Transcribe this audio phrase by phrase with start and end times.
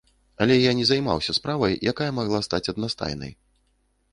[0.43, 3.31] Але я не займаўся справай, якая магла стаць аднастайнай.